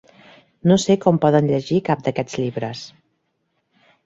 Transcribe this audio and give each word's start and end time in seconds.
No 0.71 0.77
sé 0.83 0.95
com 1.03 1.19
poden 1.25 1.49
llegir 1.51 1.77
cap 1.91 2.01
d'aquests 2.09 2.39
llibres. 2.41 2.83